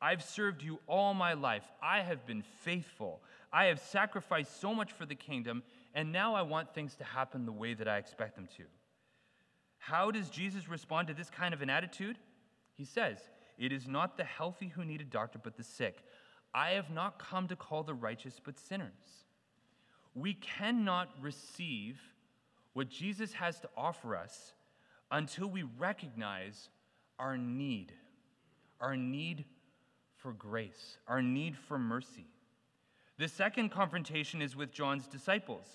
I've 0.01 0.23
served 0.23 0.63
you 0.63 0.79
all 0.87 1.15
my 1.15 1.33
life. 1.33 1.65
I 1.83 2.01
have 2.01 2.27
been 2.27 2.43
faithful. 2.43 3.23
I 3.53 3.67
have 3.67 3.81
sacrificed 3.81 4.61
so 4.61 4.75
much 4.75 4.93
for 4.93 5.07
the 5.07 5.15
kingdom, 5.15 5.63
and 5.95 6.13
now 6.13 6.35
I 6.35 6.43
want 6.43 6.75
things 6.75 6.95
to 6.97 7.05
happen 7.05 7.47
the 7.47 7.53
way 7.53 7.73
that 7.73 7.89
I 7.89 7.97
expect 7.97 8.37
them 8.37 8.49
to. 8.59 8.65
How 9.79 10.11
does 10.11 10.29
Jesus 10.29 10.69
respond 10.69 11.09
to 11.09 11.15
this 11.15 11.31
kind 11.31 11.55
of 11.55 11.63
an 11.63 11.71
attitude? 11.71 12.19
He 12.77 12.85
says, 12.85 13.19
It 13.59 13.73
is 13.73 13.89
not 13.89 14.17
the 14.17 14.25
healthy 14.25 14.69
who 14.69 14.85
need 14.85 15.01
a 15.01 15.05
doctor, 15.05 15.41
but 15.43 15.57
the 15.57 15.65
sick. 15.65 16.03
I 16.55 16.71
have 16.71 16.91
not 16.91 17.19
come 17.19 17.49
to 17.49 17.57
call 17.57 17.83
the 17.83 17.95
righteous, 17.95 18.41
but 18.43 18.59
sinners. 18.59 19.25
We 20.15 20.35
cannot 20.35 21.11
receive 21.21 22.01
what 22.73 22.89
Jesus 22.89 23.35
has 23.35 23.61
to 23.61 23.69
offer 23.77 24.17
us 24.17 24.53
until 25.11 25.49
we 25.49 25.65
recognize 25.79 26.69
our 27.19 27.37
need, 27.37 27.93
our 28.81 28.97
need 28.97 29.45
for 30.17 30.33
grace, 30.33 30.99
our 31.07 31.23
need 31.23 31.57
for 31.57 31.79
mercy. 31.79 32.27
The 33.19 33.29
second 33.29 33.71
confrontation 33.71 34.43
is 34.43 34.57
with 34.57 34.73
John's 34.73 35.07
disciples. 35.07 35.67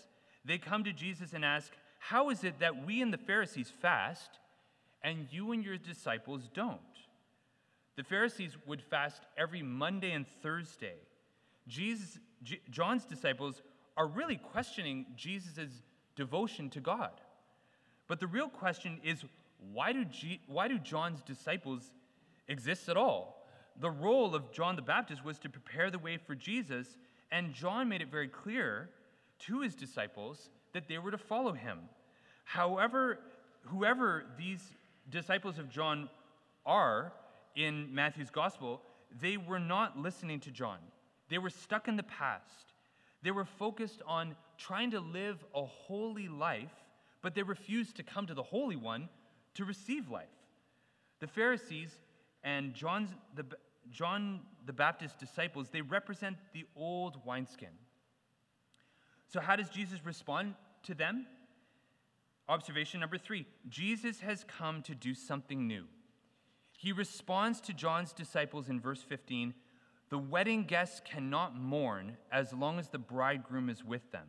They 0.46 0.58
come 0.58 0.84
to 0.84 0.94
Jesus 0.94 1.34
and 1.34 1.44
ask, 1.44 1.72
How 2.00 2.30
is 2.30 2.44
it 2.44 2.60
that 2.60 2.86
we 2.86 3.02
and 3.02 3.14
the 3.14 3.18
Pharisees 3.18 3.72
fast 3.82 4.40
and 5.04 5.28
you 5.32 5.52
and 5.52 5.64
your 5.64 5.78
disciples 5.78 6.50
don't? 6.54 6.80
The 7.96 8.04
Pharisees 8.04 8.58
would 8.66 8.82
fast 8.82 9.24
every 9.38 9.62
Monday 9.62 10.12
and 10.12 10.26
Thursday. 10.42 10.96
Jesus, 11.68 12.20
J- 12.44 12.62
John's 12.70 13.06
disciples 13.06 13.62
are 13.98 14.08
really 14.08 14.38
questioning 14.38 15.06
Jesus' 15.16 15.84
devotion 16.16 16.70
to 16.72 16.80
God. 16.80 17.12
But 18.08 18.20
the 18.20 18.28
real 18.28 18.50
question 18.50 19.00
is 19.04 19.24
why 19.74 19.94
do, 19.94 20.06
G- 20.06 20.42
why 20.48 20.68
do 20.68 20.80
John's 20.80 21.22
disciples 21.22 21.92
exist 22.48 22.90
at 22.90 22.98
all? 22.98 23.46
The 23.80 23.90
role 23.90 24.36
of 24.36 24.52
John 24.52 24.76
the 24.76 24.82
Baptist 24.82 25.24
was 25.24 25.38
to 25.40 25.50
prepare 25.50 25.90
the 25.92 26.00
way 26.00 26.18
for 26.18 26.36
Jesus, 26.36 26.98
and 27.32 27.54
John 27.54 27.90
made 27.90 28.02
it 28.02 28.12
very 28.12 28.28
clear 28.28 28.90
to 29.40 29.62
his 29.62 29.76
disciples 29.76 30.50
that 30.74 30.88
they 30.88 30.98
were 30.98 31.12
to 31.12 31.18
follow 31.18 31.54
him. 31.54 31.80
However, 32.44 33.20
whoever 33.66 34.26
these 34.38 34.74
disciples 35.10 35.58
of 35.58 35.70
John 35.70 36.10
are, 36.66 37.14
in 37.56 37.94
Matthew's 37.94 38.30
gospel, 38.30 38.82
they 39.20 39.38
were 39.38 39.60
not 39.60 39.98
listening 39.98 40.40
to 40.42 40.52
John. 40.52 40.78
They 41.30 41.38
were 41.38 41.50
stuck 41.50 41.88
in 41.88 41.96
the 41.96 42.04
past. 42.04 42.74
They 43.24 43.32
were 43.32 43.46
focused 43.46 44.02
on 44.08 44.36
trying 44.58 44.92
to 44.92 45.00
live 45.00 45.44
a 45.54 45.66
holy 45.66 46.28
life, 46.28 46.72
but 47.22 47.36
they 47.36 47.44
refused 47.44 47.96
to 47.98 48.04
come 48.04 48.26
to 48.28 48.34
the 48.34 48.44
Holy 48.44 48.76
One 48.76 49.10
to 49.56 49.66
receive 49.66 50.10
life. 50.10 50.28
The 51.20 51.28
Pharisees 51.28 51.90
and 52.44 52.74
John's, 52.74 53.10
the, 53.36 53.46
John 53.92 54.42
the 54.66 54.74
Baptist's 54.74 55.18
disciples, 55.18 55.70
they 55.70 55.82
represent 55.82 56.38
the 56.54 56.66
old 56.76 57.18
wineskin. 57.26 57.70
So, 59.28 59.40
how 59.40 59.56
does 59.56 59.70
Jesus 59.70 60.06
respond 60.06 60.56
to 60.84 60.94
them? 60.94 61.26
Observation 62.52 63.00
number 63.00 63.18
three 63.18 63.46
Jesus 63.70 64.20
has 64.20 64.44
come 64.44 64.82
to 64.82 64.94
do 64.94 65.14
something 65.14 65.68
new. 65.68 65.86
He 66.78 66.92
responds 66.92 67.62
to 67.62 67.74
John's 67.74 68.12
disciples 68.12 68.68
in 68.68 68.82
verse 68.82 69.02
15 69.02 69.54
The 70.10 70.18
wedding 70.18 70.66
guests 70.66 71.00
cannot 71.06 71.56
mourn 71.56 72.18
as 72.30 72.52
long 72.52 72.78
as 72.78 72.90
the 72.90 72.98
bridegroom 72.98 73.70
is 73.70 73.86
with 73.86 74.12
them. 74.12 74.28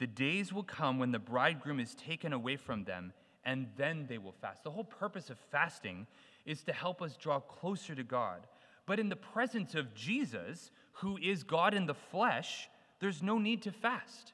The 0.00 0.08
days 0.08 0.52
will 0.52 0.64
come 0.64 0.98
when 0.98 1.12
the 1.12 1.20
bridegroom 1.20 1.78
is 1.78 1.94
taken 1.94 2.32
away 2.32 2.56
from 2.56 2.82
them, 2.82 3.12
and 3.44 3.68
then 3.76 4.06
they 4.08 4.18
will 4.18 4.34
fast. 4.42 4.64
The 4.64 4.72
whole 4.72 4.84
purpose 4.84 5.30
of 5.30 5.38
fasting 5.52 6.08
is 6.46 6.64
to 6.64 6.72
help 6.72 7.00
us 7.00 7.16
draw 7.16 7.38
closer 7.38 7.94
to 7.94 8.02
God. 8.02 8.48
But 8.86 8.98
in 8.98 9.08
the 9.08 9.14
presence 9.14 9.76
of 9.76 9.94
Jesus, 9.94 10.72
who 10.94 11.16
is 11.18 11.44
God 11.44 11.74
in 11.74 11.86
the 11.86 11.94
flesh, 11.94 12.68
there's 12.98 13.22
no 13.22 13.38
need 13.38 13.62
to 13.62 13.70
fast. 13.70 14.32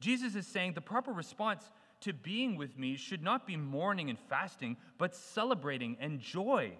Jesus 0.00 0.34
is 0.34 0.46
saying 0.46 0.72
the 0.74 0.80
proper 0.80 1.12
response 1.12 1.70
to 2.00 2.12
being 2.12 2.56
with 2.56 2.78
me 2.78 2.96
should 2.96 3.22
not 3.22 3.46
be 3.46 3.56
mourning 3.56 4.10
and 4.10 4.18
fasting, 4.18 4.76
but 4.98 5.14
celebrating 5.14 5.96
and 6.00 6.20
joy. 6.20 6.72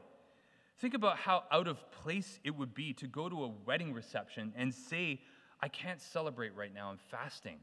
Think 0.78 0.94
about 0.94 1.18
how 1.18 1.44
out 1.50 1.68
of 1.68 1.90
place 1.90 2.40
it 2.42 2.56
would 2.56 2.74
be 2.74 2.92
to 2.94 3.06
go 3.06 3.28
to 3.28 3.44
a 3.44 3.52
wedding 3.66 3.92
reception 3.92 4.52
and 4.56 4.74
say, 4.74 5.20
I 5.60 5.68
can't 5.68 6.00
celebrate 6.00 6.56
right 6.56 6.72
now, 6.72 6.90
I'm 6.90 6.98
fasting. 7.10 7.58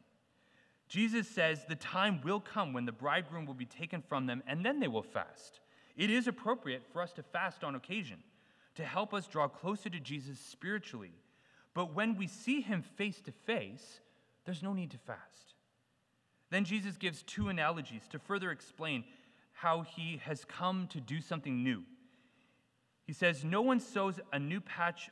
Jesus 0.87 1.27
says 1.27 1.65
the 1.67 1.75
time 1.75 2.21
will 2.23 2.39
come 2.39 2.73
when 2.73 2.85
the 2.85 2.91
bridegroom 2.91 3.45
will 3.45 3.53
be 3.53 3.65
taken 3.65 4.01
from 4.01 4.25
them 4.25 4.43
and 4.47 4.63
then 4.63 4.79
they 4.79 4.87
will 4.87 5.03
fast. 5.03 5.59
It 5.97 6.09
is 6.09 6.27
appropriate 6.27 6.83
for 6.93 7.01
us 7.01 7.11
to 7.13 7.23
fast 7.23 7.63
on 7.63 7.75
occasion 7.75 8.17
to 8.75 8.85
help 8.85 9.13
us 9.13 9.25
draw 9.25 9.47
closer 9.47 9.89
to 9.89 9.99
Jesus 9.99 10.39
spiritually. 10.39 11.13
But 11.73 11.95
when 11.95 12.15
we 12.15 12.27
see 12.27 12.61
him 12.61 12.83
face 12.83 13.19
to 13.21 13.31
face, 13.31 13.99
there's 14.45 14.63
no 14.63 14.73
need 14.73 14.91
to 14.91 14.97
fast. 14.99 15.55
Then 16.50 16.66
Jesus 16.66 16.98
gives 16.98 17.24
two 17.24 17.50
analogies 17.50 18.04
to 18.10 18.20
further 18.20 18.51
explain 18.51 19.04
how 19.54 19.82
he 19.82 20.22
has 20.24 20.46
come 20.46 20.88
to 20.88 21.01
do 21.01 21.20
something 21.20 21.63
new. 21.63 21.84
He 23.06 23.13
says, 23.13 23.44
No 23.44 23.62
one 23.62 23.80
sews 23.80 24.20
a 24.32 24.39
new 24.39 24.62
patch 24.62 25.10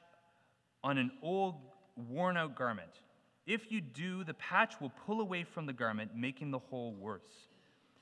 on 0.83 0.97
an 0.97 1.11
old, 1.21 1.55
worn 1.95 2.37
out 2.37 2.55
garment. 2.55 3.01
If 3.45 3.71
you 3.71 3.81
do, 3.81 4.23
the 4.23 4.33
patch 4.33 4.79
will 4.81 4.91
pull 5.05 5.21
away 5.21 5.43
from 5.43 5.65
the 5.65 5.73
garment, 5.73 6.15
making 6.15 6.51
the 6.51 6.59
hole 6.59 6.93
worse. 6.93 7.47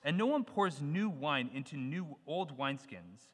And 0.04 0.18
no 0.18 0.26
one 0.26 0.44
pours 0.44 0.82
new 0.82 1.10
wine 1.10 1.50
into 1.54 1.78
new 1.78 2.18
old 2.28 2.58
wineskins. 2.58 3.30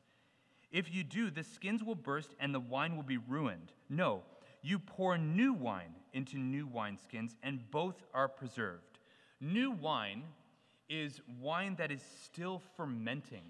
If 0.72 0.94
you 0.94 1.04
do, 1.04 1.32
the 1.32 1.44
skins 1.44 1.84
will 1.84 1.96
burst 1.96 2.36
and 2.40 2.54
the 2.54 2.60
wine 2.60 2.96
will 2.96 3.04
be 3.04 3.18
ruined. 3.18 3.72
No, 3.90 4.24
you 4.62 4.80
pour 4.80 5.18
new 5.18 5.54
wine 5.54 5.96
into 6.14 6.38
new 6.38 6.68
wineskins, 6.68 7.36
and 7.44 7.70
both 7.72 8.04
are 8.14 8.28
preserved. 8.28 8.89
New 9.42 9.72
wine 9.72 10.24
is 10.90 11.22
wine 11.40 11.76
that 11.78 11.92
is 11.92 12.02
still 12.24 12.62
fermenting. 12.76 13.44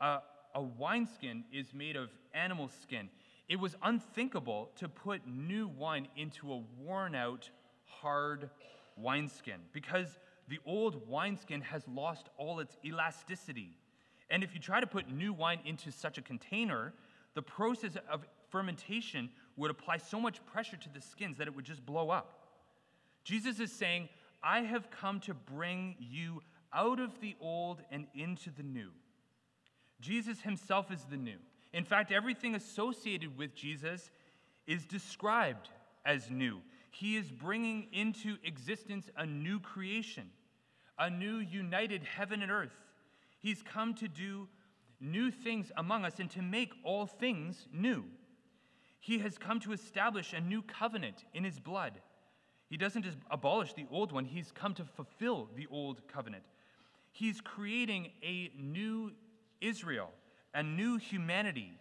Uh, 0.00 0.20
a 0.54 0.62
wineskin 0.62 1.44
is 1.52 1.74
made 1.74 1.96
of 1.96 2.10
animal 2.34 2.68
skin. 2.82 3.08
It 3.48 3.56
was 3.56 3.76
unthinkable 3.82 4.70
to 4.76 4.88
put 4.88 5.26
new 5.26 5.68
wine 5.68 6.08
into 6.16 6.52
a 6.52 6.62
worn 6.78 7.14
out, 7.14 7.50
hard 7.84 8.50
wineskin 8.96 9.60
because 9.72 10.18
the 10.48 10.58
old 10.66 11.08
wineskin 11.08 11.60
has 11.60 11.86
lost 11.88 12.28
all 12.38 12.60
its 12.60 12.76
elasticity. 12.84 13.76
And 14.30 14.42
if 14.42 14.54
you 14.54 14.60
try 14.60 14.80
to 14.80 14.86
put 14.86 15.10
new 15.10 15.32
wine 15.32 15.60
into 15.64 15.90
such 15.90 16.18
a 16.18 16.22
container, 16.22 16.94
the 17.34 17.42
process 17.42 17.96
of 18.10 18.26
fermentation 18.50 19.30
would 19.56 19.70
apply 19.70 19.98
so 19.98 20.20
much 20.20 20.44
pressure 20.46 20.76
to 20.76 20.88
the 20.88 21.00
skins 21.00 21.38
that 21.38 21.46
it 21.46 21.54
would 21.54 21.64
just 21.64 21.84
blow 21.84 22.10
up. 22.10 22.38
Jesus 23.24 23.60
is 23.60 23.70
saying, 23.70 24.08
I 24.42 24.60
have 24.60 24.90
come 24.90 25.20
to 25.20 25.34
bring 25.34 25.96
you 25.98 26.42
out 26.72 27.00
of 27.00 27.20
the 27.20 27.36
old 27.40 27.82
and 27.90 28.06
into 28.14 28.50
the 28.50 28.62
new. 28.62 28.90
Jesus 30.00 30.40
himself 30.40 30.90
is 30.90 31.04
the 31.10 31.16
new. 31.16 31.38
In 31.72 31.84
fact, 31.84 32.12
everything 32.12 32.54
associated 32.54 33.36
with 33.38 33.54
Jesus 33.54 34.10
is 34.66 34.84
described 34.84 35.68
as 36.04 36.30
new. 36.30 36.60
He 36.90 37.16
is 37.16 37.30
bringing 37.30 37.86
into 37.92 38.36
existence 38.44 39.08
a 39.16 39.24
new 39.24 39.60
creation, 39.60 40.30
a 40.98 41.08
new 41.08 41.38
united 41.38 42.02
heaven 42.02 42.42
and 42.42 42.50
earth. 42.50 42.76
He's 43.40 43.62
come 43.62 43.94
to 43.94 44.08
do 44.08 44.48
new 45.00 45.30
things 45.30 45.72
among 45.76 46.04
us 46.04 46.18
and 46.18 46.30
to 46.32 46.42
make 46.42 46.72
all 46.84 47.06
things 47.06 47.66
new. 47.72 48.04
He 49.00 49.18
has 49.18 49.38
come 49.38 49.58
to 49.60 49.72
establish 49.72 50.32
a 50.32 50.40
new 50.40 50.62
covenant 50.62 51.24
in 51.34 51.42
his 51.42 51.58
blood. 51.58 51.92
He 52.72 52.78
doesn't 52.78 53.02
just 53.02 53.18
abolish 53.30 53.74
the 53.74 53.84
old 53.90 54.12
one, 54.12 54.24
he's 54.24 54.50
come 54.50 54.72
to 54.76 54.84
fulfill 54.86 55.50
the 55.54 55.66
old 55.70 56.08
covenant. 56.08 56.44
He's 57.10 57.38
creating 57.38 58.12
a 58.22 58.50
new 58.58 59.12
Israel, 59.60 60.08
a 60.54 60.62
new 60.62 60.96
humanity. 60.96 61.78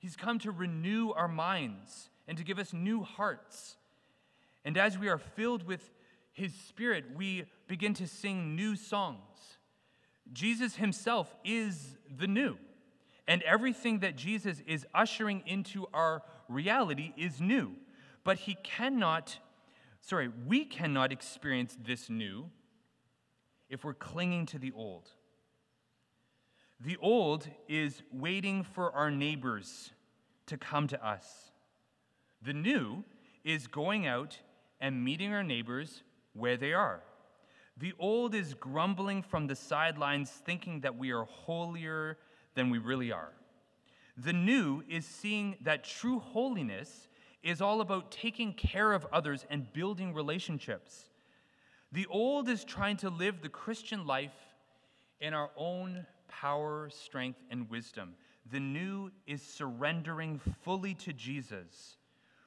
He's 0.00 0.14
come 0.14 0.38
to 0.40 0.50
renew 0.50 1.12
our 1.12 1.28
minds 1.28 2.10
and 2.28 2.36
to 2.36 2.44
give 2.44 2.58
us 2.58 2.74
new 2.74 3.02
hearts. 3.02 3.78
And 4.66 4.76
as 4.76 4.98
we 4.98 5.08
are 5.08 5.16
filled 5.16 5.62
with 5.62 5.90
His 6.30 6.52
Spirit, 6.52 7.06
we 7.16 7.46
begin 7.66 7.94
to 7.94 8.06
sing 8.06 8.54
new 8.54 8.76
songs. 8.76 9.56
Jesus 10.30 10.76
Himself 10.76 11.34
is 11.42 11.96
the 12.18 12.26
new. 12.26 12.58
And 13.26 13.40
everything 13.44 14.00
that 14.00 14.16
Jesus 14.16 14.60
is 14.66 14.84
ushering 14.94 15.42
into 15.46 15.86
our 15.94 16.22
reality 16.50 17.14
is 17.16 17.40
new. 17.40 17.72
But 18.24 18.40
He 18.40 18.58
cannot, 18.62 19.38
sorry, 20.02 20.28
we 20.46 20.64
cannot 20.64 21.12
experience 21.12 21.76
this 21.82 22.10
new 22.10 22.50
if 23.70 23.84
we're 23.84 23.94
clinging 23.94 24.44
to 24.46 24.58
the 24.58 24.72
old. 24.72 25.08
The 26.78 26.98
old 27.00 27.48
is 27.68 28.02
waiting 28.12 28.64
for 28.64 28.92
our 28.92 29.10
neighbors 29.10 29.92
to 30.46 30.58
come 30.58 30.88
to 30.88 31.06
us. 31.06 31.52
The 32.42 32.52
new 32.52 33.04
is 33.44 33.68
going 33.68 34.06
out 34.06 34.38
and 34.80 35.04
meeting 35.04 35.32
our 35.32 35.44
neighbors 35.44 36.02
where 36.34 36.56
they 36.56 36.72
are. 36.72 37.02
The 37.78 37.94
old 37.98 38.34
is 38.34 38.54
grumbling 38.54 39.22
from 39.22 39.46
the 39.46 39.56
sidelines, 39.56 40.30
thinking 40.30 40.80
that 40.80 40.98
we 40.98 41.12
are 41.12 41.24
holier 41.24 42.18
than 42.54 42.68
we 42.68 42.78
really 42.78 43.12
are. 43.12 43.32
The 44.16 44.32
new 44.32 44.82
is 44.88 45.06
seeing 45.06 45.56
that 45.62 45.84
true 45.84 46.18
holiness 46.18 47.08
is 47.42 47.60
all 47.60 47.80
about 47.80 48.10
taking 48.10 48.52
care 48.52 48.92
of 48.92 49.06
others 49.12 49.44
and 49.50 49.72
building 49.72 50.14
relationships. 50.14 51.10
The 51.90 52.06
old 52.06 52.48
is 52.48 52.64
trying 52.64 52.96
to 52.98 53.10
live 53.10 53.42
the 53.42 53.48
Christian 53.48 54.06
life 54.06 54.34
in 55.20 55.34
our 55.34 55.50
own 55.56 56.06
power, 56.28 56.88
strength, 56.90 57.38
and 57.50 57.68
wisdom. 57.68 58.14
The 58.50 58.60
new 58.60 59.10
is 59.26 59.42
surrendering 59.42 60.40
fully 60.62 60.94
to 60.94 61.12
Jesus, 61.12 61.96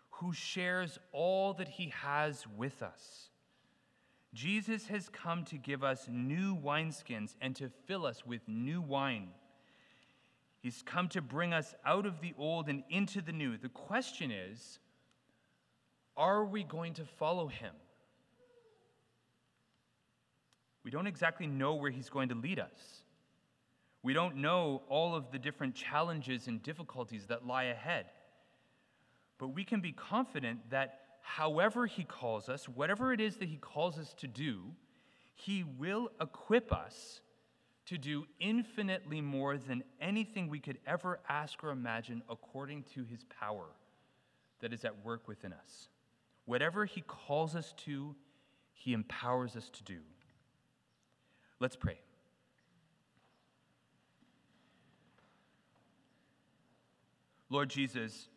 who 0.10 0.34
shares 0.34 0.97
all 1.12 1.53
that 1.53 1.69
he 1.69 1.89
has 1.89 2.45
with 2.58 2.81
us. 2.81 3.29
Jesus 4.34 4.88
has 4.88 5.08
come 5.10 5.45
to 5.45 5.58
give 5.58 5.84
us 5.84 6.08
new 6.10 6.58
wineskins 6.58 7.36
and 7.39 7.55
to 7.55 7.69
fill 7.86 8.05
us 8.05 8.25
with 8.25 8.41
new 8.47 8.81
wine. 8.81 9.29
He's 10.60 10.81
come 10.81 11.08
to 11.10 11.21
bring 11.21 11.53
us 11.53 11.73
out 11.86 12.05
of 12.05 12.19
the 12.19 12.34
old 12.38 12.67
and 12.67 12.84
into 12.89 13.21
the 13.21 13.31
new. 13.31 13.58
The 13.58 13.69
question 13.69 14.31
is 14.31 14.79
are 16.17 16.43
we 16.45 16.63
going 16.63 16.93
to 16.95 17.06
follow 17.17 17.47
him? 17.47 17.73
We 20.84 20.91
don't 20.91 21.08
exactly 21.08 21.47
know 21.47 21.75
where 21.75 21.91
he's 21.91 22.10
going 22.10 22.30
to 22.30 22.36
lead 22.36 22.60
us. 22.60 23.04
We 24.04 24.13
don't 24.13 24.36
know 24.36 24.84
all 24.88 25.15
of 25.15 25.32
the 25.32 25.39
different 25.39 25.73
challenges 25.73 26.47
and 26.47 26.62
difficulties 26.62 27.25
that 27.25 27.47
lie 27.47 27.63
ahead. 27.63 28.06
But 29.39 29.47
we 29.47 29.63
can 29.63 29.82
be 29.82 29.93
confident 29.93 30.69
that 30.69 30.99
however 31.21 31.88
He 31.88 32.04
calls 32.04 32.47
us, 32.47 32.69
whatever 32.69 33.12
it 33.13 33.19
is 33.19 33.38
that 33.38 33.49
He 33.49 33.58
calls 33.58 33.97
us 33.97 34.13
to 34.19 34.28
do, 34.28 34.62
He 35.34 35.63
will 35.63 36.12
equip 36.21 36.71
us 36.71 37.21
to 37.88 37.97
do 37.97 38.25
infinitely 38.39 39.21
more 39.21 39.58
than 39.58 39.84
anything 39.99 40.49
we 40.49 40.60
could 40.60 40.78
ever 40.86 41.19
ask 41.28 41.63
or 41.63 41.71
imagine 41.71 42.21
according 42.30 42.84
to 42.93 43.04
His 43.06 43.23
power 43.39 43.65
that 44.62 44.71
is 44.71 44.86
at 44.86 45.04
work 45.04 45.28
within 45.28 45.51
us. 45.51 45.89
Whatever 46.45 46.86
He 46.86 47.01
calls 47.01 47.55
us 47.55 47.73
to, 47.86 48.15
He 48.73 48.93
empowers 48.93 49.55
us 49.55 49.69
to 49.69 49.84
do. 49.84 49.97
Let's 51.60 51.75
pray. 51.75 51.99
Lord 57.49 57.69
Jesus, 57.69 58.27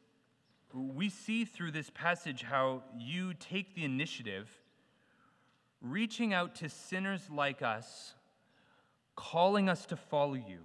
we 0.73 1.09
see 1.09 1.45
through 1.45 1.73
this 1.73 1.91
passage 1.91 2.43
how 2.43 2.83
you 2.97 3.35
take 3.35 3.75
the 3.75 3.85
initiative, 3.85 4.49
reaching 5.81 6.35
out 6.35 6.55
to 6.57 6.69
sinners 6.69 7.23
like 7.31 7.63
us, 7.63 8.15
calling 9.17 9.69
us 9.69 9.87
to 9.87 9.97
follow 9.97 10.35
you. 10.35 10.61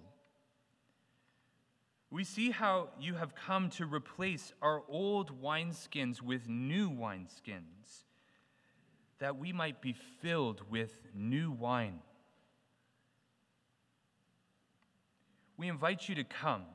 We 2.14 2.24
see 2.26 2.52
how 2.52 2.90
you 3.00 3.16
have 3.16 3.34
come 3.34 3.72
to 3.72 3.88
replace 3.88 4.54
our 4.62 4.84
old 4.88 5.42
wineskins 5.42 6.22
with 6.22 6.48
new 6.48 6.92
wineskins, 6.92 8.04
that 9.18 9.38
we 9.38 9.52
might 9.52 9.82
be 9.82 9.96
filled 10.22 10.62
with 10.70 10.96
new 11.16 11.50
wine. 11.50 12.02
We 15.58 15.68
invite 15.68 16.08
you 16.08 16.14
to 16.14 16.24
come 16.24 16.66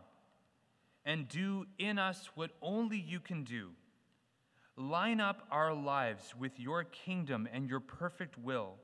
and 1.04 1.28
do 1.28 1.66
in 1.78 2.00
us 2.00 2.30
what 2.34 2.50
only 2.60 2.98
you 2.98 3.20
can 3.20 3.44
do. 3.44 3.70
Line 4.76 5.20
up 5.20 5.46
our 5.52 5.72
lives 5.72 6.34
with 6.36 6.58
your 6.58 6.82
kingdom 6.82 7.48
and 7.52 7.68
your 7.68 7.78
perfect 7.78 8.36
will. 8.38 8.74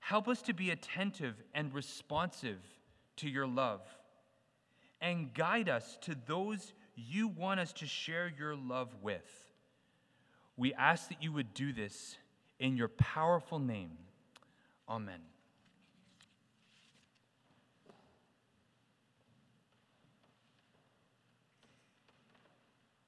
Help 0.00 0.26
us 0.26 0.42
to 0.42 0.52
be 0.52 0.70
attentive 0.70 1.40
and 1.54 1.72
responsive 1.72 2.58
to 3.18 3.28
your 3.30 3.46
love. 3.46 3.82
And 5.00 5.32
guide 5.32 5.68
us 5.68 5.98
to 6.02 6.16
those 6.26 6.72
you 6.94 7.28
want 7.28 7.60
us 7.60 7.72
to 7.74 7.86
share 7.86 8.30
your 8.38 8.54
love 8.54 8.94
with. 9.02 9.24
We 10.56 10.74
ask 10.74 11.08
that 11.08 11.22
you 11.22 11.32
would 11.32 11.54
do 11.54 11.72
this 11.72 12.16
in 12.58 12.76
your 12.76 12.88
powerful 12.88 13.58
name. 13.58 13.96
Amen. 14.88 15.20